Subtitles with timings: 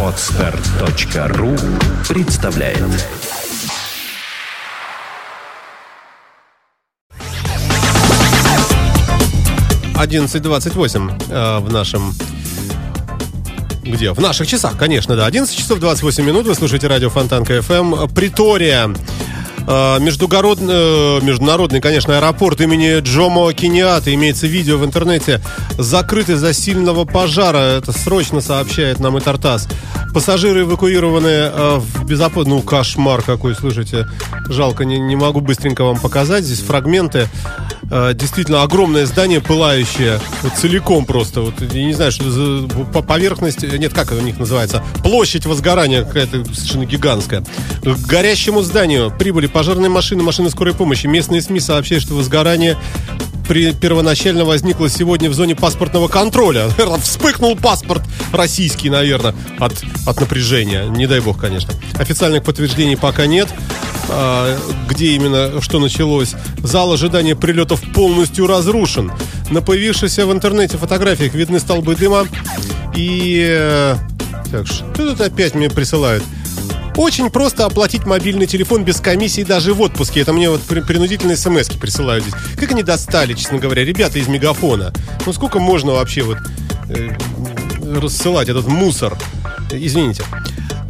[0.00, 1.56] Отстар.ру
[2.08, 2.78] представляет
[9.96, 12.14] Одиннадцать двадцать восемь э, в нашем
[13.82, 14.12] где?
[14.12, 15.26] В наших часах, конечно, да.
[15.26, 16.46] 11 часов 28 минут.
[16.46, 18.08] Вы слушаете радио Фонтан КФМ.
[18.14, 18.90] Притория.
[19.66, 25.40] Э, Междугородный, международный, конечно, аэропорт имени Джомо Киниата, имеется видео в интернете,
[25.78, 27.78] закрыт из-за сильного пожара.
[27.78, 29.68] Это срочно сообщает нам и Тартас.
[30.12, 32.48] Пассажиры эвакуированы э, в безопасность...
[32.48, 34.06] Ну, кошмар какой, слушайте.
[34.48, 36.44] Жалко, не, не могу быстренько вам показать.
[36.44, 37.28] Здесь фрагменты.
[37.90, 40.20] Э, действительно, огромное здание пылающее.
[40.42, 41.40] Вот целиком просто.
[41.40, 43.62] Вот, я не знаю, что за по- поверхность...
[43.62, 44.84] Нет, как у них называется?
[45.02, 47.44] Площадь возгорания какая-то совершенно гигантская.
[47.82, 51.06] К горящему зданию прибыли пожарные машины, машины скорой помощи.
[51.06, 52.76] Местные СМИ сообщают, что возгорание
[53.48, 56.66] при, первоначально возникло сегодня в зоне паспортного контроля.
[56.76, 59.72] Наверное, вспыхнул паспорт российский, наверное, от,
[60.06, 60.84] от напряжения.
[60.88, 61.72] Не дай бог, конечно.
[61.98, 63.48] Официальных подтверждений пока нет.
[64.08, 66.34] А, где именно что началось.
[66.58, 69.12] Зал ожидания прилетов полностью разрушен.
[69.50, 72.26] На появившихся в интернете фотографиях видны столбы дыма.
[72.96, 73.44] И...
[73.48, 73.96] э,
[74.50, 76.24] Так, что тут опять мне присылают?
[76.96, 80.20] Очень просто оплатить мобильный телефон без комиссии даже в отпуске.
[80.20, 82.34] Это мне вот при- принудительные смс присылают здесь.
[82.56, 84.92] Как они достали, честно говоря, ребята из Мегафона.
[85.26, 86.38] Ну сколько можно вообще вот
[86.90, 87.10] э,
[88.00, 89.16] рассылать этот мусор?
[89.72, 90.22] Э, Извините.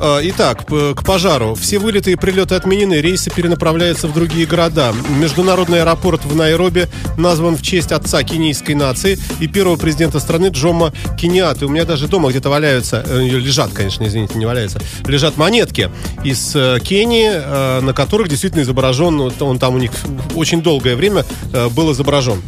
[0.01, 1.55] Э, Итак, к пожару.
[1.55, 4.93] Все вылеты и прилеты отменены, рейсы перенаправляются в другие города.
[5.19, 10.93] Международный аэропорт в Найроби назван в честь отца кенийской нации и первого президента страны Джома
[11.19, 11.67] Кениаты.
[11.67, 15.91] У меня даже дома где-то валяются, э, лежат, конечно, извините, не валяются, лежат монетки
[16.25, 19.93] из э, Кении, э, на которых действительно изображен, он там у них
[20.35, 21.25] очень долгое время
[21.71, 22.43] был изображен.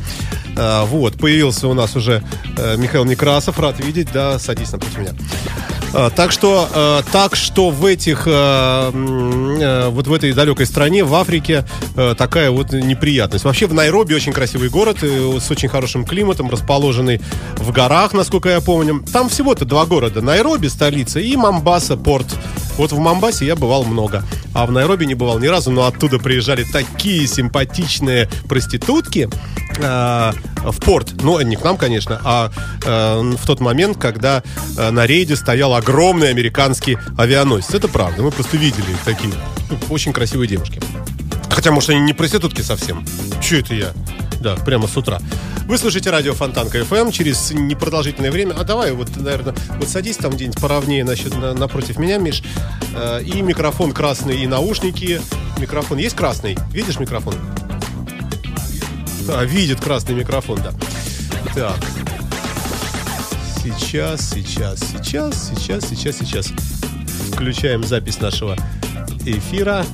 [0.57, 2.23] Вот, появился у нас уже
[2.79, 5.11] Михаил Некрасов, рад видеть, да, садись напротив меня.
[5.99, 11.03] А, Так что, э, так что в этих, э, э, вот в этой далекой стране,
[11.05, 11.65] в Африке,
[11.97, 13.47] э, такая вот неприятность.
[13.47, 17.23] Вообще в Найроби очень красивый город э, с очень хорошим климатом, расположенный
[17.57, 19.03] в горах, насколько я помню.
[19.11, 20.21] Там всего-то два города.
[20.21, 22.27] Найроби, столица, и Мамбаса, порт.
[22.77, 26.19] Вот в Мамбасе я бывал много, а в Найроби не бывал ни разу, но оттуда
[26.19, 29.31] приезжали такие симпатичные проститутки
[29.79, 30.33] э,
[30.63, 31.15] в порт.
[31.23, 32.51] Ну, не к нам, конечно, а
[32.85, 34.43] э, в тот момент, когда
[34.77, 37.75] э, на рейде стоял огромный американский авианосец.
[37.75, 39.33] Это правда, мы просто видели их такие
[39.71, 40.81] ну, очень красивые девушки.
[41.51, 43.05] Хотя, может, они не проститутки совсем.
[43.43, 43.93] Че это я?
[44.41, 45.21] Да, прямо с утра.
[45.67, 48.55] Вы слушаете радио Фонтан КФМ через непродолжительное время.
[48.59, 52.43] А давай, вот, наверное, вот садись там где-нибудь поровнее значит, на- напротив меня, Миш.
[52.95, 55.21] Э, и микрофон красный, и наушники.
[55.59, 56.57] Микрофон есть красный?
[56.73, 57.35] Видишь микрофон?
[59.29, 60.73] А, видит красный микрофон, да.
[61.55, 61.96] Так.
[63.67, 66.53] Сейчас, сейчас, сейчас, сейчас, сейчас, сейчас.
[67.33, 68.57] Включаем запись нашего
[69.25, 69.85] эфира.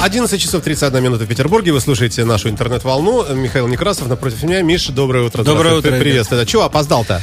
[0.00, 1.72] Одиннадцать часов 31 минута в Петербурге.
[1.72, 3.34] Вы слушаете нашу интернет-волну.
[3.34, 4.62] Михаил Некрасов напротив меня.
[4.62, 5.42] Миша, доброе утро.
[5.42, 6.28] Доброе утро, Привет.
[6.46, 7.20] Чего опоздал-то?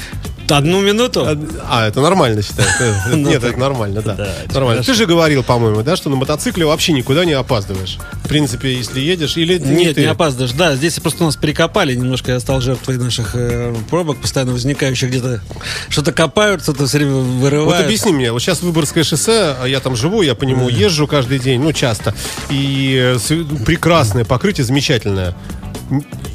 [0.49, 1.25] Одну минуту?
[1.67, 2.67] А, это нормально считаю.
[3.15, 4.17] Ну, Нет, это нормально, да.
[4.53, 4.83] Нормально.
[4.83, 7.97] Ты же говорил, по-моему, да, что на мотоцикле вообще никуда не опаздываешь.
[8.23, 10.53] В принципе, если едешь, или Нет, не опаздываешь.
[10.53, 12.31] Да, здесь просто у нас перекопали немножко.
[12.31, 15.41] Я стал жертвой наших э, пробок, постоянно возникающих где-то.
[15.89, 17.77] Что-то копают, что-то все время вырывают.
[17.77, 21.07] Вот объясни мне, вот сейчас Выборгское шоссе, а я там живу, я по нему езжу
[21.07, 22.13] каждый день, ну, часто,
[22.49, 25.35] и э, прекрасное покрытие, замечательное.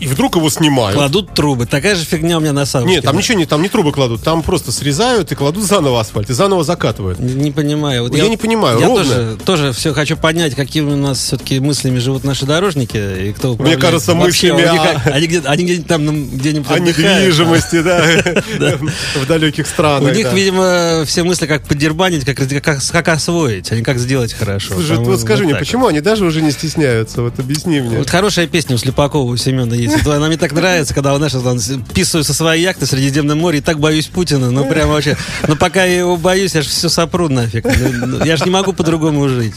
[0.00, 0.97] И вдруг его снимают.
[0.97, 1.66] Кладут трубы.
[1.66, 2.97] Такая же фигня у меня на Савушке.
[2.97, 6.31] Нет, там ничего не, там не трубы кладут, там просто срезают и кладут заново асфальт,
[6.31, 7.19] и заново закатывают.
[7.19, 8.05] Не, понимаю.
[8.05, 9.05] Вот Я не понимаю, Я ровно.
[9.05, 13.56] тоже, тоже все хочу понять, какими у нас все-таки мыслями живут наши дорожники и кто
[13.56, 16.71] Мне кажется, Вообще, мыслями у них о- как- Они где-то они где-нибудь там ну, где-нибудь
[16.71, 17.81] О недвижимости,
[18.60, 18.78] да,
[19.16, 20.15] в далеких У странах.
[20.16, 20.34] них, да.
[20.34, 24.75] видимо, все мысли как поддербанить, как, освоить, а не как сделать хорошо.
[24.75, 27.22] Слушай, вот скажи мне, почему они даже уже не стесняются?
[27.22, 27.99] Вот объясни мне.
[27.99, 30.07] Вот хорошая песня у Слепакова, у Семена есть.
[30.07, 33.63] Она мне так нравится, когда, знаешь, он писаю со своей яхты в Средиземном море и
[33.63, 34.51] так боюсь Путина.
[34.51, 35.16] Ну, прям вообще.
[35.48, 37.65] Но пока я его боюсь, я же все сопру нафиг.
[37.65, 39.54] Ну, ну, Я же не могу по-другому жить.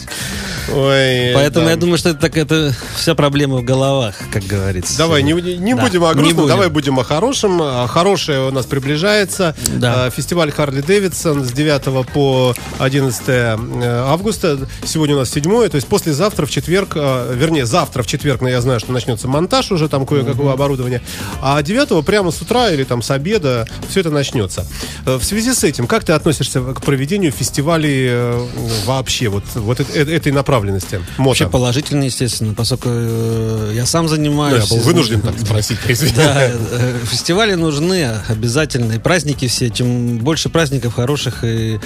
[0.71, 1.71] Ой, Поэтому да.
[1.71, 4.97] я думаю, что это так это вся проблема в головах, как говорится.
[4.97, 6.47] Давай, не, не Да, будем о не грустном, будем.
[6.47, 7.61] давай будем о хорошем.
[7.61, 9.55] А Хорошее у нас приближается.
[9.75, 10.05] Да.
[10.05, 13.57] А, Фестиваль Харли Дэвидсон с 9 по 11 э,
[14.07, 14.59] августа.
[14.85, 18.49] Сегодня у нас 7 то есть послезавтра в четверг, а, вернее, завтра в четверг, но
[18.49, 21.01] я знаю, что начнется монтаж уже там кое-какого оборудования.
[21.41, 24.65] А 9 прямо с утра или там с обеда все это начнется.
[25.05, 28.47] Э, В связи с этим, как ты относишься к проведению фестивалей э,
[28.85, 29.83] вообще, вот, вот э-
[30.15, 31.01] этой направленности?
[31.17, 31.51] Вообще Мото.
[31.51, 32.89] положительно, естественно, поскольку
[33.73, 34.63] я сам Ну, занимаюсь.
[34.63, 35.79] я был вынужден так спросить.
[36.15, 36.49] Да,
[37.09, 39.69] фестивали нужны обязательно, и праздники все.
[39.69, 41.79] Чем больше праздников хороших, и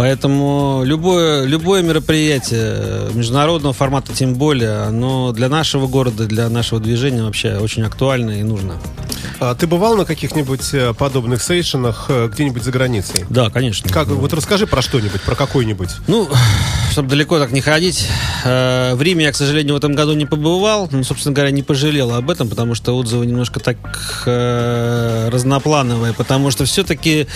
[0.00, 7.22] поэтому любое, любое мероприятие международного формата, тем более, оно для нашего города, для нашего движения
[7.22, 8.78] вообще очень актуально и нужно.
[9.40, 13.26] А ты бывал на каких-нибудь э, подобных сейшенах э, где-нибудь за границей?
[13.28, 13.90] Да, конечно.
[13.90, 15.90] Как, вот расскажи про что-нибудь, про какой-нибудь.
[16.06, 16.26] Ну,
[16.90, 18.08] чтобы далеко так не ходить,
[18.44, 20.88] э, в Риме я, к сожалению, в этом году не побывал.
[20.90, 23.76] Ну, собственно говоря, не пожалел об этом, потому что отзывы немножко так
[24.26, 27.26] э, разноплановые, потому что все-таки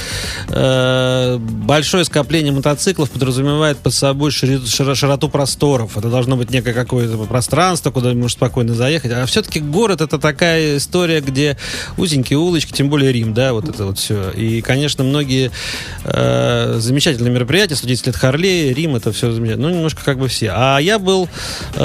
[0.48, 5.96] э, большое скопление мотоциклов подразумевает под собой широту просторов.
[5.96, 9.12] Это должно быть некое какое-то пространство, куда можно спокойно заехать.
[9.12, 11.56] А все-таки город это такая история, где
[11.96, 14.30] узенькие улочки, тем более Рим, да, вот это вот все.
[14.30, 15.50] И, конечно, многие
[16.04, 19.68] замечательные мероприятия, 110 лет Харлей, Рим, это все замечательно.
[19.68, 20.52] Ну, немножко как бы все.
[20.54, 21.28] А я был
[21.74, 21.78] э,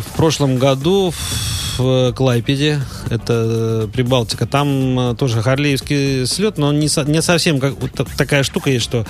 [0.00, 1.12] в прошлом году
[1.78, 7.58] в Клайпеде, это Прибалтика, там э, тоже харлеевский слет, но он не, со- не совсем
[7.60, 9.06] как, вот так- такая штука есть, что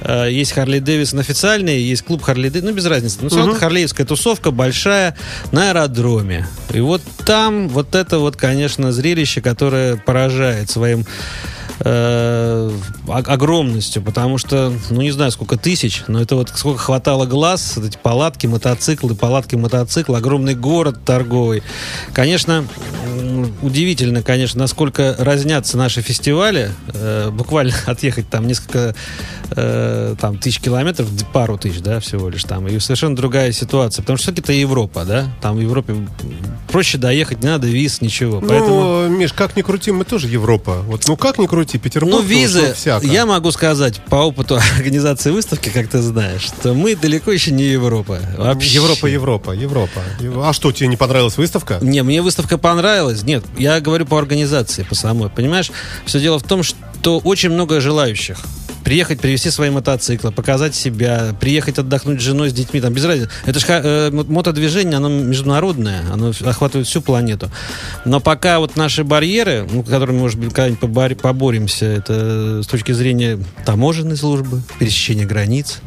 [0.00, 3.18] э, есть Харли Дэвисон официальный, есть клуб Харли Дэвисон, ну, без разницы.
[3.22, 5.16] Но все равно харлеевская тусовка большая
[5.52, 6.48] на аэродроме.
[6.74, 11.04] И вот там вот это вот, конечно, зрелище, которое поражает своим
[11.80, 12.70] э,
[13.08, 17.98] огромностью, потому что, ну, не знаю, сколько тысяч, но это вот сколько хватало глаз, эти
[17.98, 21.62] палатки, мотоциклы, палатки, мотоциклы, огромный город торговый.
[22.12, 22.66] Конечно,
[23.62, 26.70] удивительно, конечно, насколько разнятся наши фестивали.
[26.94, 28.94] Э, буквально отъехать там несколько
[29.50, 32.66] э, там, тысяч километров, пару тысяч, да, всего лишь там.
[32.68, 34.02] И совершенно другая ситуация.
[34.02, 35.28] Потому что все-таки это Европа, да?
[35.40, 35.94] Там в Европе
[36.68, 38.40] проще доехать, не надо виз, ничего.
[38.40, 38.80] Поэтому...
[38.80, 40.82] Ну, Миш, как ни крути, мы тоже Европа.
[40.86, 42.14] Вот, ну как ни крути, Петербург.
[42.14, 43.04] Ну, визы, всяко.
[43.06, 47.64] я могу сказать по опыту организации выставки, как ты знаешь, что мы далеко еще не
[47.64, 48.18] Европа.
[48.36, 48.74] Вообще.
[48.74, 50.00] Европа, Европа, Европа.
[50.20, 51.78] Ев- А что, тебе не понравилась выставка?
[51.80, 53.22] Не, мне выставка понравилась.
[53.30, 55.30] Нет, я говорю по организации, по самой.
[55.30, 55.70] Понимаешь,
[56.04, 58.40] все дело в том, что очень много желающих.
[58.90, 63.30] Приехать, привезти свои мотоциклы, показать себя, приехать отдохнуть с женой, с детьми, там без разницы.
[63.46, 67.52] Это же мотодвижение, оно международное, оно охватывает всю планету.
[68.04, 72.90] Но пока вот наши барьеры, ну, которыми, может быть, когда-нибудь побор- поборемся, это с точки
[72.90, 75.78] зрения таможенной службы, пересечения границ,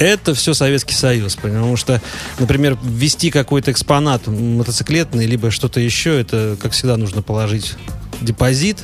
[0.00, 2.02] это все Советский Союз, потому что,
[2.40, 7.74] например, ввести какой-то экспонат мотоциклетный, либо что-то еще, это, как всегда, нужно положить
[8.20, 8.78] депозит,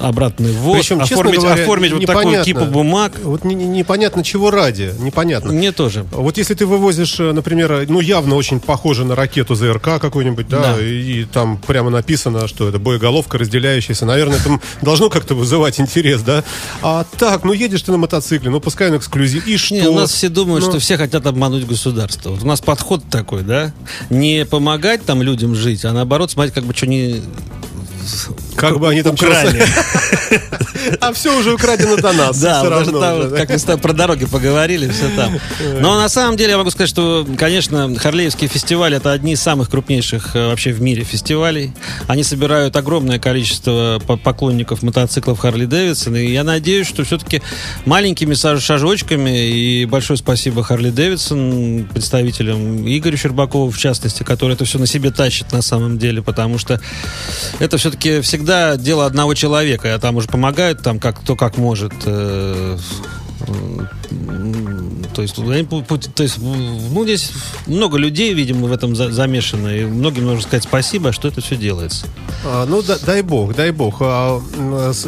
[0.00, 2.44] обратный ввоз, Причем, оформить, говоря, оформить вот такую непонятно.
[2.44, 3.12] кипу бумаг.
[3.22, 4.92] Вот не- не- непонятно, чего ради.
[4.98, 5.52] Непонятно.
[5.52, 6.04] Мне тоже.
[6.10, 10.74] Вот если ты вывозишь, э, например, ну явно очень похоже на ракету ЗРК какой-нибудь, да,
[10.76, 10.82] Да.
[10.82, 16.22] И, и там прямо написано, что это боеголовка разделяющаяся, наверное, это должно как-то вызывать интерес,
[16.22, 16.44] да.
[16.82, 19.74] А так, ну едешь ты на мотоцикле, ну пускай он эксклюзив, и что?
[19.74, 20.70] Не, у нас все думают, Ну.
[20.70, 22.30] что все хотят обмануть государство.
[22.30, 23.72] Вот у нас подход такой, да?
[24.10, 27.22] Не помогать там людям жить, а наоборот смотреть, как бы что не
[28.68, 29.62] Как бы они там украли.
[31.00, 32.38] А все уже украдено до нас.
[32.40, 35.38] Да, даже там, как мы про дороги поговорили, все там.
[35.80, 39.70] Но на самом деле я могу сказать, что, конечно, Харлеевский фестиваль это одни из самых
[39.70, 41.72] крупнейших э, вообще в мире фестивалей.
[42.06, 46.16] Они собирают огромное количество по- поклонников мотоциклов Харли Дэвидсон.
[46.16, 47.42] И я надеюсь, что все-таки
[47.84, 54.78] маленькими шажочками, и большое спасибо Харли Дэвидсон, представителям Игорю Щербакову, в частности, который это все
[54.78, 56.80] на себе тащит на самом деле, потому что
[57.58, 61.92] это все-таки всегда дело одного человека, а там уже помогают, там как кто как может.
[62.06, 62.78] э,
[65.14, 67.30] То есть, то есть, ну, здесь
[67.66, 71.54] много людей, видимо, в этом за- замешано, и многим нужно сказать спасибо, что это все
[71.56, 72.06] делается.
[72.44, 73.98] А, ну, да- дай бог, дай бог.
[74.00, 74.42] А,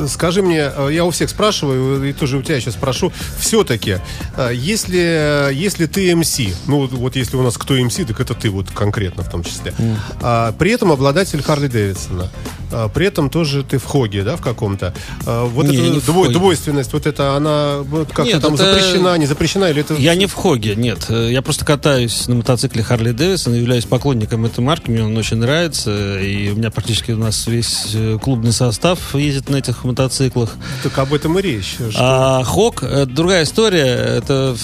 [0.08, 3.98] скажи мне, а, я у всех спрашиваю, и тоже у тебя сейчас спрошу, все-таки,
[4.36, 8.48] а, если, если ты МС, ну, вот если у нас кто МС, так это ты
[8.50, 9.75] вот конкретно в том числе,
[10.22, 12.30] а, при этом обладатель Харли Дэвидсона,
[12.70, 14.94] а, при этом тоже ты в Хоге, да, в каком-то,
[15.26, 16.34] А, вот Не, эта не в дво- Хоге.
[16.38, 19.94] двойственность, вот это, она вот как-то там это- запрещена, не запрещена, или это...
[19.94, 21.06] Я не в Хоге, нет.
[21.08, 25.36] Э, Я просто катаюсь на мотоцикле Харли Дэвисон, являюсь поклонником этой марки, мне он очень
[25.38, 30.54] нравится, и у меня практически у нас весь э, клубный состав ездит на этих мотоциклах.
[30.82, 31.74] Так об этом и речь.
[31.90, 32.42] что- А
[32.82, 33.86] это другая история.
[33.86, 34.56] Это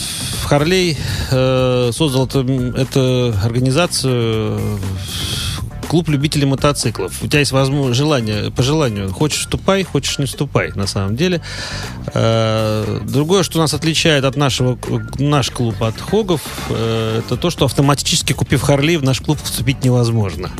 [0.44, 0.96] Харлей
[1.30, 4.60] э, создал это, эту организацию
[5.92, 7.22] клуб любителей мотоциклов.
[7.22, 9.12] У тебя есть возможность, желание, по желанию.
[9.12, 11.42] Хочешь вступай, хочешь не вступай, на самом деле.
[12.14, 14.78] Э, Другое, что нас отличает от нашего,
[15.18, 19.84] наш клуб от Хогов, э, это то, что автоматически купив Харлей, в наш клуб вступить
[19.84, 20.50] невозможно.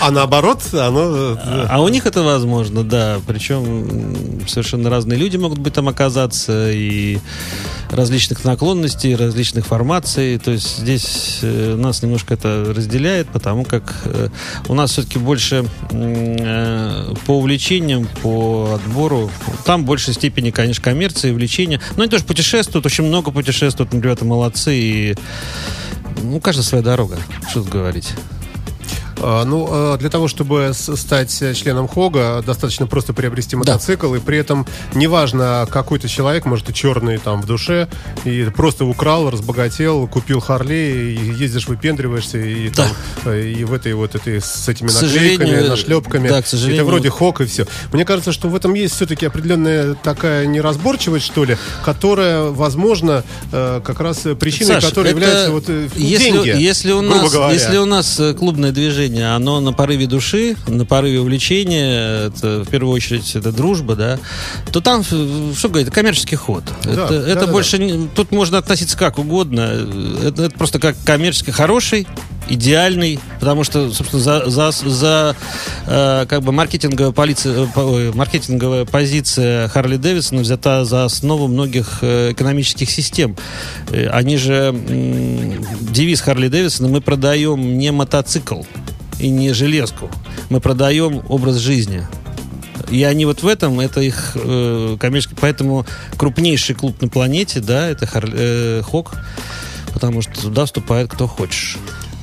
[0.00, 1.38] А наоборот, оно...
[1.68, 3.18] А у них это возможно, да.
[3.26, 7.18] Причем совершенно разные люди могут быть там оказаться, и
[7.94, 10.38] различных наклонностей, различных формаций.
[10.38, 14.28] То есть здесь э, нас немножко это разделяет, потому как э,
[14.68, 19.30] у нас все-таки больше э, по увлечениям, по отбору,
[19.64, 21.80] там в большей степени, конечно, коммерции, увлечения.
[21.96, 25.14] Но они тоже путешествуют, очень много путешествуют, ребята молодцы, и
[26.22, 28.12] ну, каждая своя дорога, что тут говорить.
[29.26, 34.18] А, ну, а, для того, чтобы стать членом Хога, достаточно просто приобрести мотоцикл, да.
[34.18, 37.88] и при этом неважно, какой ты человек, может, и черный там в душе,
[38.24, 42.86] и просто украл, разбогател, купил Харли, и ездишь, выпендриваешься, и, да.
[43.24, 46.28] там, и в этой вот этой с этими к наклейками, нашлепками.
[46.28, 46.82] Да, к сожалению.
[46.82, 47.66] Это вроде Хог и все.
[47.92, 53.80] Мне кажется, что в этом есть все-таки определенная такая неразборчивость, что ли, которая, возможно, э,
[53.82, 57.32] как раз причиной, Саш, которой является вот э, если, деньги, если у нас.
[57.52, 62.68] Если у нас э, клубное движение, оно на порыве души, на порыве увлечения, это в
[62.68, 64.18] первую очередь это дружба, да,
[64.72, 66.64] то там, что говорит, коммерческий ход.
[66.84, 68.08] Да, это да, это да, больше, да.
[68.14, 69.60] Тут можно относиться как угодно.
[70.22, 72.06] Это, это просто как коммерческий, хороший,
[72.48, 75.36] идеальный, потому что, собственно, за, за, за
[75.86, 82.32] э, как бы маркетинговая, полиция, э, маркетинговая позиция Харли Дэвидсона взята за основу многих э,
[82.32, 83.36] экономических систем.
[83.90, 88.62] Э, они же, э, девиз Харли Дэвидсона, мы продаем не мотоцикл,
[89.18, 90.10] и не железку.
[90.50, 92.06] Мы продаем образ жизни.
[92.90, 97.88] И они вот в этом, это их э, коммерческий, поэтому крупнейший клуб на планете, да,
[97.88, 99.14] это Хар, э, Хок,
[99.92, 101.78] потому что туда вступает кто хочешь.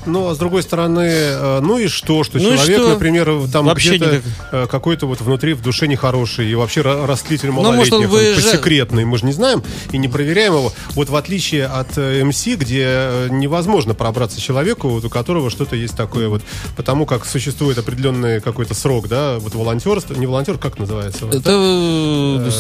[0.06, 2.90] Ну, а с другой стороны, э, ну и что, что ну человек, что?
[2.90, 4.24] например, там вообще где-то никак...
[4.52, 8.42] Э, какой-то вот внутри в душе нехороший, и вообще растлитель малолетних, ну, может, выезжа...
[8.42, 10.74] посекретный, мы же не знаем и не проверяем его.
[10.92, 15.96] Вот в отличие от э, МС, где невозможно пробраться человеку, вот у которого что-то есть
[15.96, 16.42] такое вот,
[16.76, 21.28] потому как существует определенный какой-то срок, да, вот волонтерство, не волонтер, как называется?
[21.28, 22.52] Это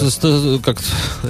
[0.63, 0.77] как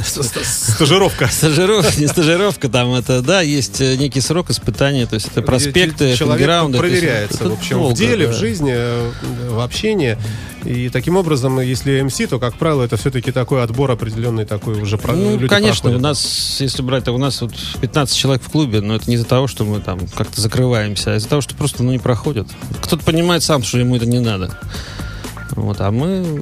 [0.04, 1.28] стажировка.
[1.28, 6.18] Стажировка, не стажировка, там это, да, есть некий срок испытания, то есть это проспект это
[6.18, 8.34] человек проверяется, в общем, долго, в деле, да.
[8.34, 8.76] в жизни,
[9.50, 10.18] в общении.
[10.64, 15.00] И таким образом, если МС, то, как правило, это все-таки такой отбор определенный такой уже
[15.08, 16.00] ну, люди конечно, проходят.
[16.00, 19.26] у нас, если брать, у нас вот 15 человек в клубе, но это не из-за
[19.26, 22.48] того, что мы там как-то закрываемся, а из-за того, что просто ну, не проходят.
[22.82, 24.56] Кто-то понимает сам, что ему это не надо.
[25.56, 26.42] Вот, а мы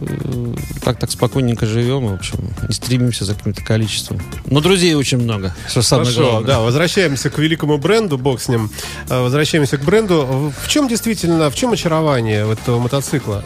[0.83, 4.19] так э, так спокойненько живем, в общем, не стремимся за каким-то количеством.
[4.45, 6.47] Но друзей очень много, что самое Хорошо, главное.
[6.47, 8.69] да, возвращаемся к великому бренду, бог с ним.
[9.09, 10.53] Э, возвращаемся к бренду.
[10.61, 13.43] В чем действительно, в чем очарование этого мотоцикла?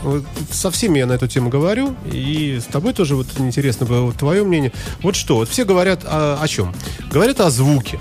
[0.51, 4.43] Со всеми я на эту тему говорю, и с тобой тоже вот интересно было твое
[4.43, 4.71] мнение.
[5.01, 6.73] Вот что, вот все говорят о, о чем?
[7.11, 7.99] Говорят о звуке.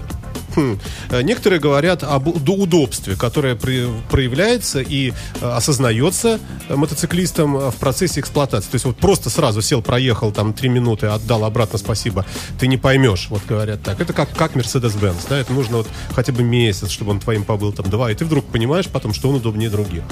[0.55, 0.79] Хм.
[1.11, 8.71] Э, некоторые говорят об удобстве, которое проявляется и э, осознается мотоциклистом в процессе эксплуатации.
[8.71, 12.25] То есть вот просто сразу сел, проехал там три минуты, отдал обратно спасибо.
[12.59, 14.01] Ты не поймешь, вот говорят так.
[14.01, 17.73] Это как, как Mercedes-Benz, да, это нужно вот хотя бы месяц, чтобы он твоим побыл
[17.73, 20.03] там два, и ты вдруг понимаешь потом, что он удобнее других.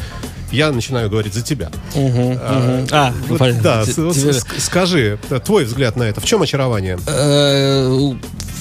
[0.52, 1.70] Я начинаю говорить за тебя.
[1.94, 2.88] Угу, а, угу.
[2.90, 4.32] а вот, да, тебе...
[4.59, 6.20] скажи, твой взгляд на это.
[6.20, 6.99] В чем очарование?
[7.06, 8.14] Э,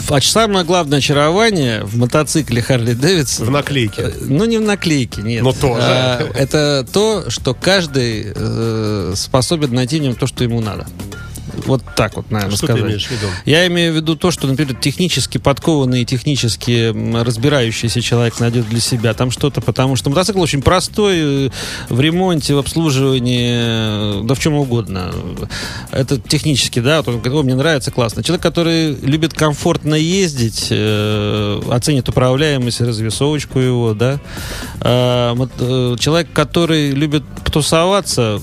[0.10, 3.48] а самое главное очарование в мотоцикле Харли Дэвидсон...
[3.48, 4.02] В наклейке.
[4.02, 5.44] Э, ну, не в наклейке, нет.
[5.44, 5.82] Но тоже.
[5.82, 10.88] А, это то, что каждый э, способен найти в нем то, что ему надо.
[11.66, 12.84] Вот так вот, наверное, что сказать.
[12.84, 13.28] Ты имеешь в виду?
[13.46, 19.14] Я имею в виду то, что, например, технически подкованный, технически разбирающийся человек найдет для себя
[19.14, 21.50] там что-то, потому что мотоцикл очень простой э,
[21.90, 25.12] в ремонте, в обслуживании, э, да в чем угодно.
[25.92, 28.24] Это технически, да, вот он говорит, мне нравится, классно.
[28.24, 34.20] Человек, который любит комфортно ездить, э, оценит управляемость, развесовочку его, да.
[34.82, 35.36] А,
[35.98, 38.40] человек, который любит потусоваться, Э,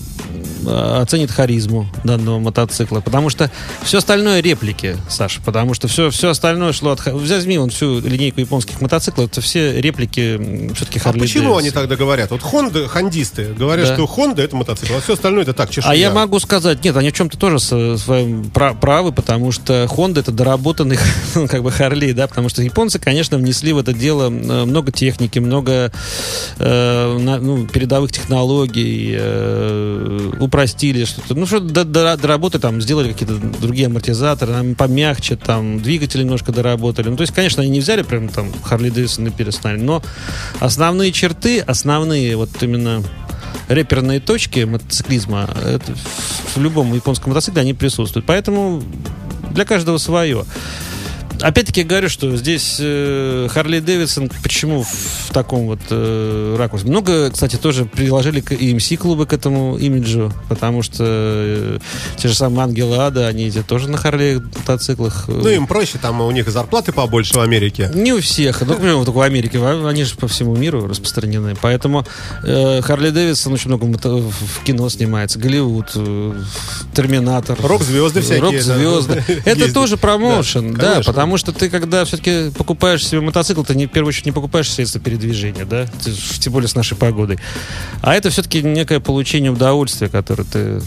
[0.66, 3.00] оценит харизму данного мотоцикла.
[3.00, 3.50] Потому что
[3.82, 5.40] все остальное реплики, Саша.
[5.42, 7.04] Потому что все, все остальное шло от...
[7.06, 11.58] Возьми вон всю линейку японских мотоциклов, это все реплики все-таки Харли А почему Дэвидсон.
[11.58, 12.30] они тогда говорят?
[12.30, 13.94] Вот Honda, хондисты, говорят, да.
[13.94, 15.92] что Honda это мотоцикл, а все остальное это так, чешуя.
[15.92, 20.32] А я могу сказать, нет, они в чем-то тоже своим правы, потому что Honda это
[20.32, 20.98] доработанный
[21.48, 25.38] как бы Харли, да, потому что японцы, конечно, внесли в это дело э, много техники,
[25.38, 25.92] много
[26.58, 31.34] э, ну, передовых технологий, э, упростили что-то.
[31.34, 36.50] Ну, что до, до, доработали, там, сделали какие-то другие амортизаторы, там, помягче, там, двигатели немножко
[36.50, 37.10] доработали.
[37.10, 40.02] Ну, то есть, конечно, они не взяли прям там Харли Дэвисон и перестановили, но
[40.58, 43.02] основные черты, основные вот именно
[43.68, 45.94] реперные точки мотоциклизма это
[46.54, 48.24] в любом японском мотоцикле они присутствуют.
[48.24, 48.82] Поэтому
[49.50, 50.46] для каждого свое.
[51.40, 56.86] Опять-таки говорю, что здесь э, Харли Дэвидсон почему в таком вот э, ракурсе.
[56.86, 61.78] Много, кстати, тоже приложили к EMC-клубы к этому имиджу, потому что э,
[62.16, 65.24] те же самые Ангелы Ада, они эти тоже на Харле мотоциклах.
[65.28, 67.90] Ну, им проще, там у них зарплаты побольше в Америке.
[67.94, 68.60] Не у всех.
[68.62, 69.60] Ну, например, вот в Америке.
[69.64, 71.54] Они же по всему миру распространены.
[71.60, 72.06] Поэтому
[72.42, 75.38] э, Харли Дэвидсон очень много в кино снимается.
[75.38, 76.34] Голливуд, э,
[76.94, 77.58] Терминатор.
[77.60, 79.24] Рок-звезды всякие, Рок-звезды.
[79.26, 79.34] да.
[79.50, 81.12] Это тоже промоушен, Да, да, конечно.
[81.26, 84.70] Потому что ты, когда все-таки покупаешь себе мотоцикл, ты не, в первую очередь не покупаешь
[84.70, 87.38] средства передвижения, да, Ты тем более с нашей погодой.
[88.00, 90.80] А это все-таки некое получение удовольствия, которое ты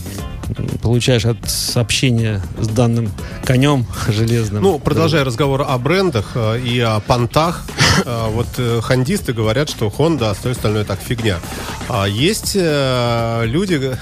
[0.81, 1.37] получаешь от
[1.75, 3.11] общения с данным
[3.45, 4.63] конем железным.
[4.63, 7.65] Ну, продолжая разговор о брендах э, и о понтах,
[8.05, 11.39] э, вот э, хондисты говорят, что Honda, а все остальное так фигня.
[11.89, 13.97] А есть люди,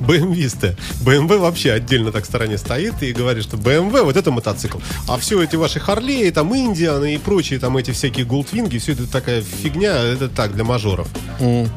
[0.00, 0.76] БМВисты.
[1.04, 4.78] BMW вообще отдельно так в стороне стоит и говорит, что BMW вот это мотоцикл.
[5.08, 9.06] А все эти ваши Харлеи, там Индианы и прочие там эти всякие Голдвинги, все это
[9.06, 11.08] такая фигня, это так, для мажоров.
[11.40, 11.68] М.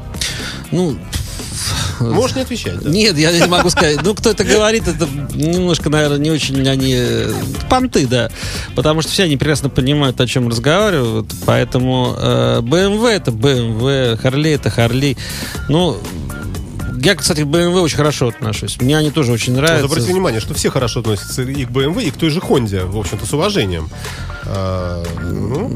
[0.70, 0.96] Ну,
[2.00, 2.90] Можешь не отвечать, да?
[2.90, 4.02] Нет, я не могу сказать.
[4.02, 6.98] Ну, кто это говорит, это немножко, наверное, не очень они...
[7.68, 8.30] Понты, да.
[8.74, 11.26] Потому что все они прекрасно понимают, о чем разговаривают.
[11.44, 15.18] Поэтому э, BMW это BMW, Harley это Harley.
[15.68, 15.98] Ну,
[17.04, 18.80] я, кстати, к BMW очень хорошо отношусь.
[18.80, 19.86] Мне они тоже очень Вот нравятся.
[19.86, 22.98] обратите внимание, что все хорошо относятся и к BMW, и к той же Хонде, в
[22.98, 23.88] общем-то, с уважением.
[24.52, 25.70] А, ну,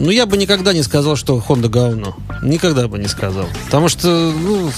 [0.00, 2.16] Ну, я бы никогда не сказал, что Honda говно.
[2.42, 3.46] Никогда бы не сказал.
[3.66, 4.70] Потому что, ну,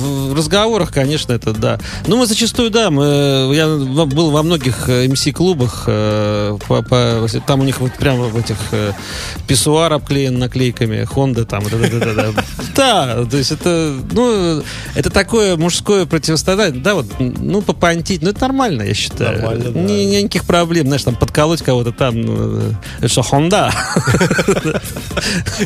[0.00, 1.78] в разговорах, конечно, это да.
[2.08, 3.68] Ну, мы зачастую, да, мы, я
[4.06, 5.84] был во многих MC-клубах,
[7.46, 8.92] там у них вот прямо в этих э,
[9.46, 12.32] писсуар обклеен наклейками, Honda там, да,
[12.76, 14.62] да, то есть это, ну,
[14.94, 19.38] это такое мужское противостояние, да, вот, ну, попонтить, ну, это нормально, я считаю.
[19.38, 19.80] Нормально, да.
[19.80, 22.39] Ни- Никаких проблем, знаешь, там, подколоть кого-то там, ну,
[22.98, 23.72] это что, Honda?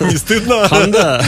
[0.00, 0.66] не стыдно.
[0.70, 1.24] Honda.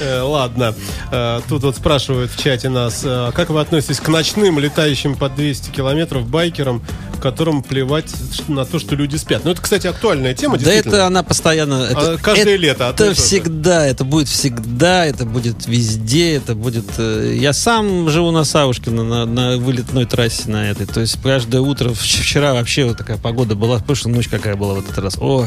[0.00, 0.74] Э, Ладно.
[1.10, 5.28] Э, Тут вот спрашивают в чате нас, э, как вы относитесь к ночным, летающим по
[5.28, 6.82] 200 километров байкерам,
[7.20, 8.12] которым плевать
[8.46, 9.42] на то, что люди спят?
[9.44, 11.86] Ну, это, кстати, актуальная тема, Да это она постоянно...
[11.90, 13.20] Это, А каждое это лето одно и то же.
[13.20, 16.84] всегда, это будет всегда, это будет везде, это будет...
[16.98, 20.86] Я сам живу на Савушкино, на, на вылетной трассе на этой.
[20.86, 24.54] То есть каждое утро, вч- вчера вообще вот такая погода была, в прошлую ночь какая
[24.54, 25.16] была в этот раз.
[25.18, 25.44] О,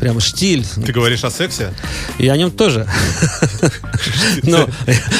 [0.00, 0.64] прям штиль.
[0.64, 1.72] Ты говоришь о сексе?
[2.18, 2.86] И о нем тоже.
[4.42, 4.68] Но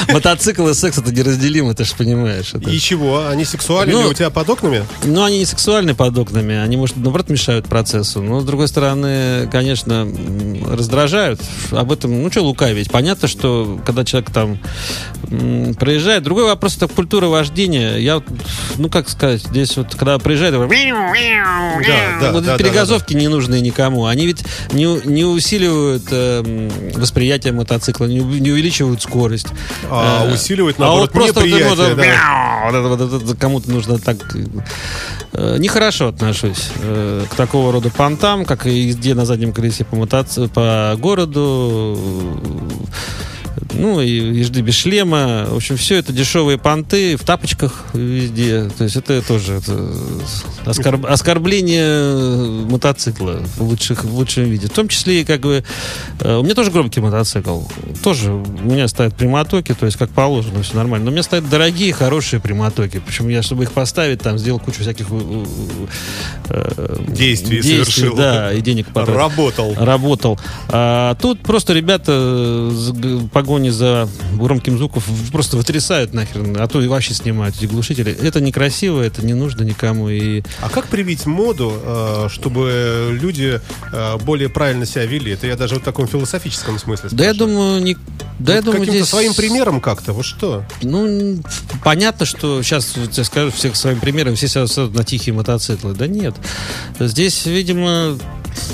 [0.09, 2.53] мотоцикл и секс это неразделимо, ты же понимаешь.
[2.53, 3.27] И чего?
[3.27, 4.85] Они сексуальны Ну, у тебя под окнами?
[5.03, 8.21] Ну, они не сексуальны под окнами, они, может, наоборот, мешают процессу.
[8.21, 10.07] Но, с другой стороны, конечно,
[10.69, 11.41] раздражают.
[11.71, 12.91] Об этом, ну, что лукавить.
[12.91, 14.59] Понятно, что когда человек там
[15.75, 16.23] проезжает...
[16.23, 17.97] Другой вопрос, это культура вождения.
[17.97, 18.21] Я,
[18.77, 20.53] ну, как сказать, здесь вот, когда проезжает...
[22.19, 24.05] Да, да, вот да, эти да, перегазовки не нужны никому.
[24.05, 29.47] Они ведь не, не усиливают э, восприятие мотоцикла, не, не увеличивают скорость.
[29.89, 32.05] А Э, усиливают, а наоборот, вот просто вот вот, да.
[32.05, 34.17] мяу, вот вот, вот это кому-то нужно так...
[35.33, 39.95] э, Нехорошо отношусь э, к такого рода понтам, как и езде на заднем колесе по,
[39.95, 41.97] мотоци- по городу,
[43.73, 45.45] ну, и езды без шлема.
[45.49, 48.69] В общем, все это дешевые понты в тапочках везде.
[48.77, 49.73] То есть это тоже это
[50.65, 54.67] оскорб- оскорбление мотоцикла в, лучших, в лучшем виде.
[54.67, 55.63] В том числе как бы...
[56.19, 57.61] э, У меня тоже громкий мотоцикл.
[58.03, 61.05] Тоже у меня стоят прямотоки, то есть как положено, все нормально.
[61.05, 63.01] Но у меня стоят дорогие, хорошие прямотоки.
[63.05, 65.45] Причем я, чтобы их поставить, там сделал кучу всяких э,
[66.49, 68.15] э, Действий действий, совершил.
[68.15, 69.75] Да, и денег потратил Работал.
[69.77, 70.39] работал.
[70.69, 72.91] А тут просто ребята с
[73.59, 78.11] погони за громким звуком просто вытрясают нахер, а то и вообще снимают эти глушители.
[78.11, 80.09] Это некрасиво, это не нужно никому.
[80.09, 83.59] И А как привить моду, э, чтобы люди
[83.91, 85.33] э, более правильно себя вели?
[85.33, 87.57] Это я даже в таком философическом смысле да я спрашиваю.
[87.57, 87.97] думаю, не,
[88.39, 90.63] да я Вот думаю, здесь своим примером как-то, вот что?
[90.81, 91.39] Ну,
[91.83, 95.93] понятно, что сейчас я скажу всех своим примером, все сядут на тихие мотоциклы.
[95.93, 96.35] Да нет.
[96.99, 98.17] Здесь, видимо,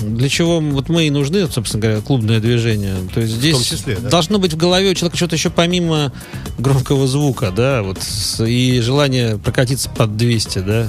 [0.02, 2.96] для чего вот мы и нужны, собственно говоря, клубное движение.
[3.14, 4.10] То есть здесь числе, да.
[4.10, 6.12] должно быть в голове у человека что-то еще помимо
[6.58, 8.00] громкого звука, да, вот,
[8.40, 10.88] и желание прокатиться под 200, да.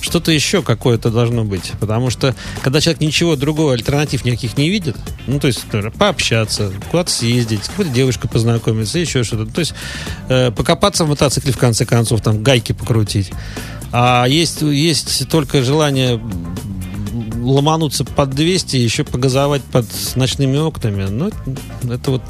[0.00, 1.72] Что-то еще какое-то должно быть.
[1.80, 6.72] Потому что, когда человек ничего другого, альтернатив никаких не видит, ну, то есть, например, пообщаться,
[6.90, 9.50] куда-то съездить, с какой-то девушкой познакомиться, еще что-то.
[9.50, 9.74] То есть,
[10.28, 13.30] э, покопаться в мотоцикле, в конце концов, там, гайки покрутить.
[13.92, 16.20] А есть, есть только желание
[17.46, 21.04] ломануться под 200 и еще погазовать под ночными окнами.
[21.08, 21.30] Ну,
[21.92, 22.22] это вот...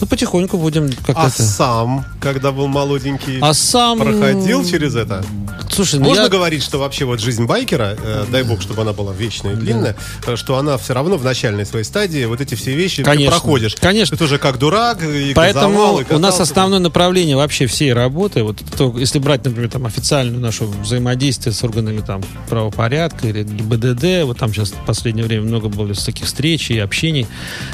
[0.00, 1.22] Ну, потихоньку будем как-то...
[1.22, 3.98] А это- сам, когда был молоденький, А сам...
[4.00, 5.24] проходил через это?
[5.72, 6.28] Слушай, ну Можно я...
[6.28, 9.96] говорить, что вообще вот жизнь байкера, э, дай бог, чтобы она была вечная и длинная,
[10.26, 13.30] э, что она все равно в начальной своей стадии вот эти все вещи Конечно.
[13.30, 13.74] проходишь.
[13.80, 14.16] Конечно.
[14.16, 16.42] Ты тоже как дурак, и Поэтому газовал, и у нас катался.
[16.42, 21.64] основное направление вообще всей работы, вот то, если брать, например, там официальную нашу взаимодействие с
[21.64, 26.70] органами там правопорядка или ГИБДД, вот там сейчас в последнее время много было таких встреч
[26.70, 27.26] и общений.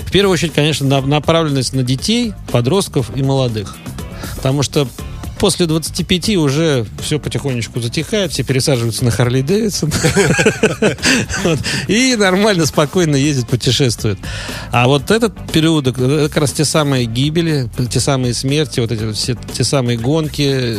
[0.06, 3.76] В первую очередь, конечно, на- направленность на детей, подростков и молодых.
[4.36, 4.86] Потому что
[5.38, 9.92] после 25 уже все потихонечку затихает, все пересаживаются на Харли Дэвидсон.
[11.88, 14.18] И нормально, спокойно ездят, путешествуют.
[14.72, 19.10] А вот этот период, это как раз те самые гибели, те самые смерти, вот эти
[19.12, 20.76] все те самые гонки.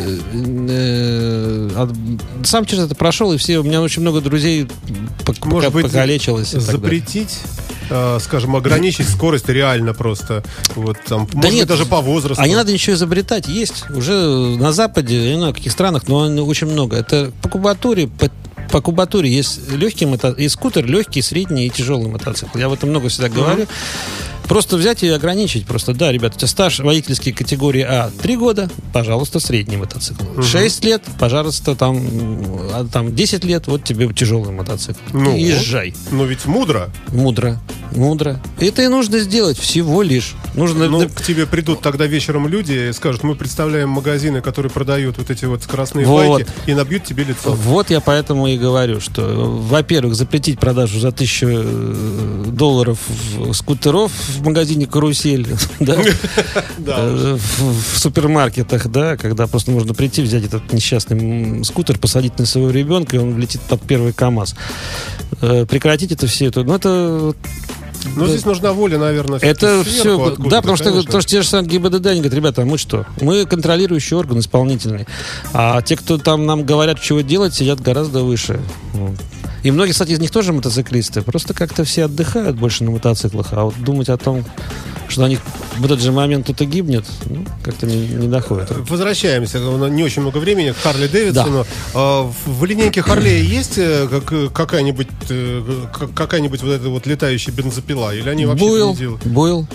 [0.69, 4.67] э, от- Сам через это прошел, и все, у меня очень много друзей
[5.25, 6.51] покалечилось.
[6.51, 7.37] запретить,
[7.89, 10.43] э, скажем, ограничить скорость реально просто.
[10.75, 12.41] Вот там, может быть, нет, даже по возрасту.
[12.41, 13.47] А не надо ничего изобретать.
[13.47, 14.13] Есть уже
[14.57, 16.97] на Западе, я не знаю, в каких странах, но очень много.
[16.97, 18.29] Это по кубатуре, по,
[18.71, 20.29] по кубатуре есть легкий мото...
[20.29, 22.57] и скутер, легкий, средний и тяжелый мотоцикл.
[22.57, 23.67] Я об этом много всегда говорю.
[24.49, 25.65] Просто взять и ограничить.
[25.67, 30.41] Просто, да, ребята, у тебя стаж водительский категории А 3 года, пожалуйста, средний мотоцикл.
[30.41, 32.01] 6 лет, пожалуйста, там,
[32.73, 34.99] а, там 10 лет, вот тебе тяжелый мотоцикл.
[35.13, 35.93] Ну, И езжай.
[36.11, 36.89] Но ведь мудро.
[37.09, 37.61] Мудро.
[37.95, 38.41] Мудро.
[38.59, 40.33] Это и нужно сделать всего лишь.
[40.55, 45.17] Нужно Ну, к тебе придут тогда вечером люди и скажут, мы представляем магазины, которые продают
[45.19, 46.39] вот эти вот скоростные Вот.
[46.39, 47.51] байки, и набьют тебе лицо.
[47.53, 54.11] Вот я поэтому и говорю, что, во-первых, запретить продажу за тысячу э, долларов в- скутеров
[54.39, 55.47] в магазине «Карусель»,
[55.79, 55.95] да,
[56.77, 56.95] Да.
[56.99, 62.71] э, в, супермаркетах, да, когда просто можно прийти, взять этот несчастный скутер, посадить на своего
[62.71, 64.55] ребенка, и он влетит под первый КАМАЗ.
[65.41, 67.33] Э, Прекратить это все, это, ну, это
[68.15, 71.69] Но здесь нужна воля, наверное, это все, да, потому что, потому что те же самые
[71.69, 73.05] ГИБДД, они говорят, ребята, а мы что?
[73.21, 75.05] Мы контролирующий орган исполнительный.
[75.53, 78.59] А те, кто там нам говорят, чего делать, сидят гораздо выше.
[79.63, 81.21] И многие, кстати, из них тоже мотоциклисты.
[81.21, 83.47] Просто как-то все отдыхают больше на мотоциклах.
[83.51, 84.43] А вот думать о том,
[85.07, 85.39] что на них
[85.77, 88.69] в этот же момент кто-то гибнет, ну, как-то не, не доходит.
[88.89, 91.65] Возвращаемся, не очень много времени, к Харли Дэвидсону.
[91.95, 95.61] А, В линейке Харлея есть э, как- э, какая-нибудь э,
[95.97, 98.13] как- какая-нибудь вот эта вот летающая бензопила?
[98.13, 99.25] Или они вообще Буйл, не делают?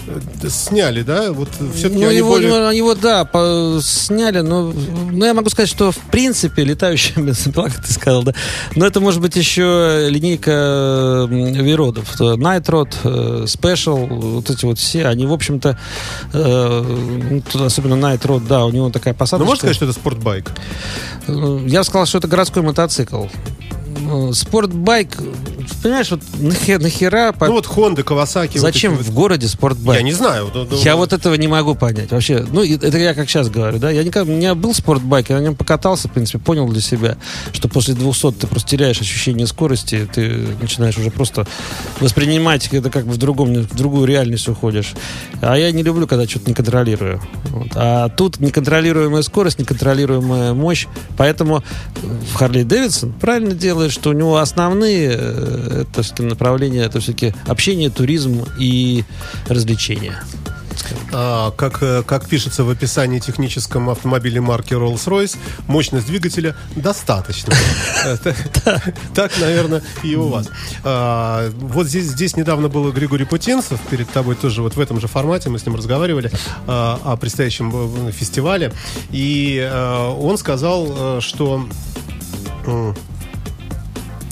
[0.07, 1.33] Э, Сняли, да?
[1.33, 2.51] Вот все-таки Ну, они его, более...
[2.51, 4.73] ну, его, да, по- сняли, но,
[5.11, 8.35] но я могу сказать, что в принципе летающая бензопила, как ты сказал, да,
[8.77, 9.73] но это может быть еще
[10.08, 12.16] линейка м, Виродов.
[12.16, 15.78] То Night Rod, э, Special, вот эти вот все, они, в общем-то,
[16.32, 19.44] э, ну, особенно Night Rod, да, у него такая Ну, посадка.
[19.44, 20.50] можно сказать, что это спортбайк?
[21.26, 23.24] Я сказал, что это городской мотоцикл.
[24.10, 25.16] Э, Спортбайк,
[25.83, 27.33] понимаешь, вот нахер- нахера...
[27.33, 28.59] по- Ну, вот Honda, Kawasaki.
[28.59, 29.14] Зачем вот в вот.
[29.14, 30.00] городе спортбайк?
[30.00, 30.50] Я не знаю.
[30.83, 32.44] Я вот этого не могу понять вообще.
[32.50, 33.90] Ну, это я как сейчас говорю, да.
[33.90, 37.16] Я никогда, у меня был спортбайк, я на нем покатался, в принципе, понял для себя,
[37.53, 41.46] что после 200 ты просто теряешь ощущение скорости, ты начинаешь уже просто
[42.00, 44.94] воспринимать это как бы в, другом, в другую реальность уходишь.
[45.40, 47.20] А я не люблю, когда что-то не контролирую.
[47.50, 47.68] Вот.
[47.74, 50.87] А тут неконтролируемая скорость, неконтролируемая мощь.
[51.16, 51.62] Поэтому
[52.03, 57.34] в Харли Дэвидсон правильно делает, что у него основные э, это все-таки направления, это все-таки
[57.46, 59.04] общение, туризм и
[59.48, 60.22] развлечения.
[61.12, 65.36] А, как, э, как пишется в описании техническом автомобиля марки Rolls-Royce,
[65.66, 67.54] мощность двигателя достаточно.
[68.64, 68.82] Та-
[69.14, 70.48] Так, наверное, и у вас.
[70.82, 75.06] А, Вот здесь, здесь недавно был Григорий Путинцев, перед тобой тоже вот в этом же
[75.06, 76.30] формате мы с ним разговаривали
[76.66, 78.72] а, о предстоящем э, фестивале,
[79.10, 81.66] и э, он сказал, что...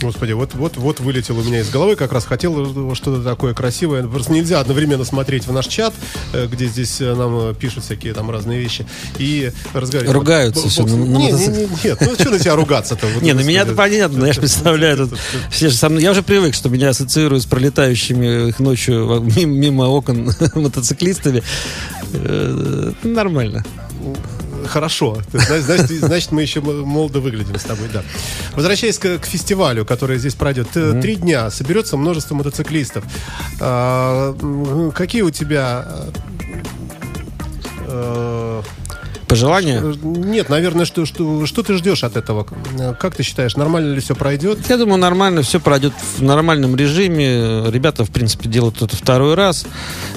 [0.01, 4.03] Господи, вот, вот, вот вылетел у меня из головы, как раз хотел что-то такое красивое.
[4.05, 5.93] Просто нельзя одновременно смотреть в наш чат,
[6.33, 8.85] э, где здесь э, нам э, пишут всякие там разные вещи,
[9.17, 10.13] и разговаривать.
[10.13, 13.07] Ругаются на- на Не, не, не, Нет, ну что на тебя ругаться-то?
[13.07, 13.47] Вот, Не, на господи.
[13.49, 15.09] меня это понятно, но я же представляю,
[15.49, 21.43] все же я уже привык, что меня ассоциируют с пролетающими их ночью мимо, окон мотоциклистами.
[22.13, 23.63] Э, Нормально.
[24.67, 25.17] Хорошо.
[25.31, 28.03] Значит, значит, мы еще молодо выглядим с тобой, да.
[28.55, 30.69] Возвращаясь к, к фестивалю, который здесь пройдет.
[30.71, 31.49] Т- Три дня.
[31.49, 33.03] Соберется множество мотоциклистов.
[33.59, 34.33] А,
[34.95, 35.85] какие у тебя...
[39.33, 39.81] Пожелания?
[40.03, 42.45] Нет, наверное, что, что, что ты ждешь от этого?
[42.99, 44.59] Как ты считаешь, нормально ли все пройдет?
[44.69, 47.63] Я думаю, нормально, все пройдет в нормальном режиме.
[47.71, 49.65] Ребята, в принципе, делают это второй раз.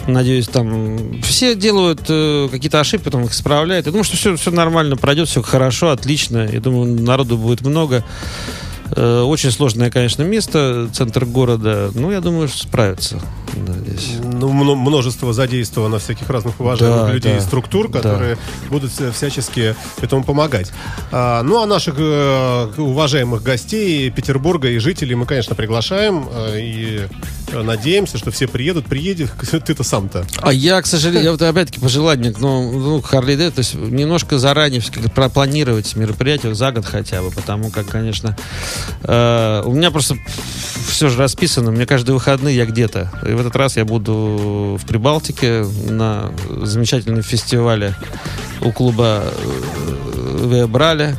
[0.07, 3.87] Надеюсь, там все делают э, какие-то ошибки, потом их исправляют.
[3.87, 6.47] Я думаю, что все, все нормально пройдет, все хорошо, отлично.
[6.53, 8.05] Я думаю, народу будет много.
[8.95, 11.91] Э, очень сложное, конечно, место, центр города.
[11.95, 13.21] Ну, я думаю, справится.
[13.55, 14.13] Да, здесь.
[14.23, 18.37] Ну, мно- множество задействовано всяких разных уважаемых Да, людей да, и структур, которые
[18.71, 20.73] будут вся- всячески этому помогать.
[21.11, 27.01] А, ну, а наших э, уважаемых гостей Петербурга и жителей мы, конечно, приглашаем э, и
[27.53, 28.87] надеемся, что все приедут.
[28.87, 29.31] Приедет
[29.67, 30.27] ты-то сам-то.
[30.39, 34.39] А я, к сожалению, я вот опять-таки пожелательник, ну, ну Харли Дэвид, то есть немножко
[34.39, 34.83] заранее
[35.15, 38.37] пропланировать мероприятие за год хотя бы, потому как, конечно,
[39.03, 40.17] э, у меня просто
[40.89, 43.13] все же расписано, меня каждые выходные я где-то.
[43.27, 47.95] И в этот раз я буду в Прибалтике на замечательном фестивале
[48.61, 51.17] у клуба э, Веобраля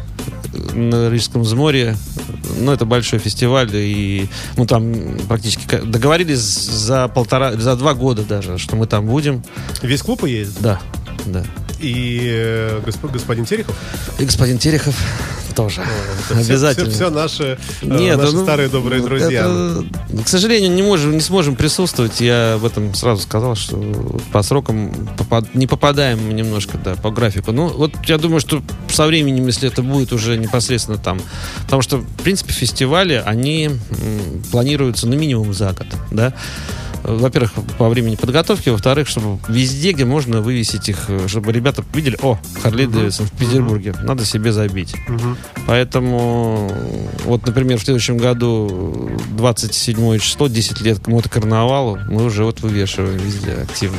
[0.74, 1.96] на Рижском взморье.
[2.60, 8.58] Ну, это большой фестиваль, и мы там практически договорились за полтора, за два года даже,
[8.58, 9.43] что мы там будем.
[9.82, 10.56] Весь клуб поедет.
[10.60, 10.80] Да,
[11.26, 11.43] да.
[11.80, 13.76] И э, госп- господин Терехов.
[14.20, 14.96] И господин Терехов
[15.56, 15.82] тоже.
[16.30, 16.90] Это все- Обязательно.
[16.90, 17.44] Все, все наши,
[17.82, 19.42] э, Нет, наши ну, старые добрые друзья.
[19.42, 19.84] это,
[20.24, 22.20] к сожалению, не можем, не сможем присутствовать.
[22.22, 23.78] Я об этом сразу сказал, что
[24.32, 27.52] по срокам попад- не попадаем мы немножко, да, по графику.
[27.52, 28.62] Ну, вот я думаю, что
[28.92, 31.20] со временем, если это будет уже непосредственно там,
[31.63, 33.80] потому что, в принципе, фестивали, они м,
[34.52, 36.34] планируются на минимум за год, да.
[37.04, 42.18] Во-первых, по времени подготовки, во-вторых, чтобы везде, где можно вывесить их, э, чтобы ребята видели,
[42.22, 44.96] о, Харли Дэвидсон в Петербурге, надо себе забить.
[45.08, 45.38] Мгм.
[45.66, 46.72] Поэтому,
[47.26, 53.18] вот, например, в следующем году 27 число, 10 лет к мотокарнавалу, мы уже вот вывешиваем
[53.18, 53.98] везде активно.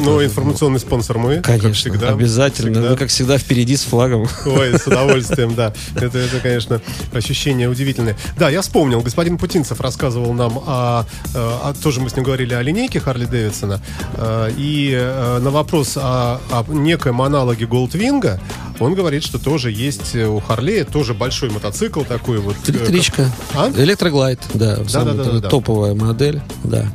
[0.00, 2.08] Ну, информационный спонсор мы, Конечно, как всегда.
[2.10, 2.72] обязательно.
[2.72, 2.90] Всегда.
[2.90, 4.28] Вы, как всегда, впереди с флагом.
[4.46, 5.72] Ой, с удовольствием, да.
[5.96, 6.80] Это, это, конечно,
[7.12, 8.16] ощущение удивительное.
[8.38, 12.54] Да, я вспомнил, господин Путинцев рассказывал нам о, э, о- тоже мы с ним говорили
[12.54, 13.80] о линейке Харли Дэвидсона,
[14.14, 18.40] э, и э, на вопрос о, о некоем аналоге Голдвинга,
[18.80, 22.56] он говорит, что тоже есть у Харлея тоже большой мотоцикл такой вот.
[22.66, 23.30] Электричка.
[23.54, 23.70] А?
[23.76, 24.76] Электроглайд, да.
[24.76, 25.48] да, да, такая да.
[25.48, 26.86] топовая модель, да.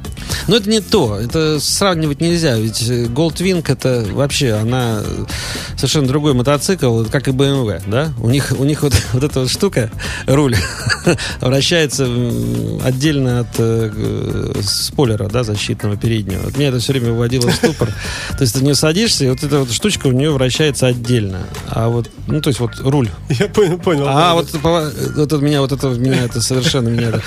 [0.47, 1.17] Но это не то.
[1.19, 2.57] Это сравнивать нельзя.
[2.57, 5.01] Ведь Goldwing это вообще, она
[5.75, 8.13] совершенно другой мотоцикл, как и BMW, да?
[8.19, 9.91] У них, у них вот, вот эта вот штука,
[10.27, 10.55] руль,
[11.41, 12.07] вращается
[12.83, 16.41] отдельно от э, э, спойлера, да, защитного переднего.
[16.43, 17.89] Вот меня это все время вводило в ступор.
[18.37, 21.39] То есть ты не садишься, и вот эта вот штучка у нее вращается отдельно.
[21.67, 24.05] А вот, ну, то есть вот руль Я понял, понял.
[24.07, 27.21] а вот, вот меня, вот это меня, это совершенно меня это-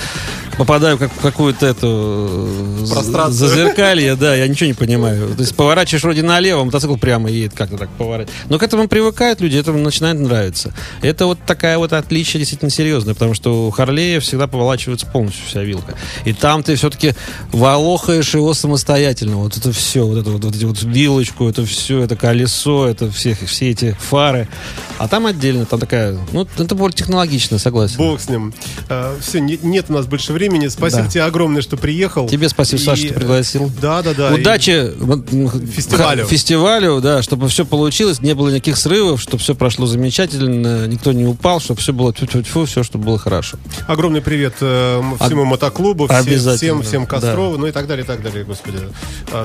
[0.57, 2.49] попадаю как в какую-то эту
[2.83, 5.35] э, зазеркалье, да, я ничего не понимаю.
[5.35, 8.37] То есть поворачиваешь вроде налево, мотоцикл прямо едет, как-то так поворачивает.
[8.49, 10.73] Но к этому привыкают люди, этому начинает нравиться.
[11.03, 15.63] Это вот такая вот отличие действительно серьезное, потому что у Харлея всегда поворачивается полностью вся
[15.63, 15.95] вилка.
[16.25, 17.15] И там ты все-таки
[17.53, 19.37] волохаешь его самостоятельно.
[19.39, 23.11] Вот это все, вот это вот, вот эти вот вилочку, это все, это колесо, это
[23.11, 24.49] все, все эти фары.
[24.99, 27.97] А там отдельно, там такая, ну, это более технологично, согласен.
[27.99, 28.53] Бог с ним.
[29.21, 30.69] все, нет у нас больше времени.
[30.69, 31.09] Спасибо Да.
[31.11, 32.29] тебе огромное, что приехал.
[32.29, 33.71] Тебе спасибо, Саша, И, что пригласил.
[33.81, 34.35] Да, да, да.
[34.35, 36.27] Удачи м, Фестивалю.
[36.27, 41.25] фестивалю, да, чтобы все получилось, не было никаких срывов, чтобы все прошло замечательно, никто не
[41.25, 43.59] упал, чтобы все было тьфу-тьфу-тьфу, все, чтобы было хорошо.
[43.87, 47.09] Огромный привет э, всему Об- мотоклубу, все- Обязательно, всем, всем да.
[47.09, 48.79] Кострову, ну и так далее, и так далее, господи.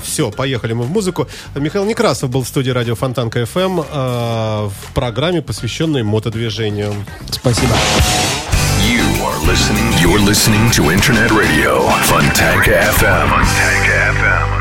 [0.04, 1.28] все, поехали мы в музыку.
[1.56, 6.94] Михаил Некрасов был в студии радио Фонтанка ФМ в программе, посвященной мотодвижению.
[7.32, 7.74] Спасибо.
[8.82, 9.94] You are listening.
[10.02, 13.30] You're listening to Internet Radio Funtank FM.
[13.30, 13.86] Funtank
[14.18, 14.61] FM.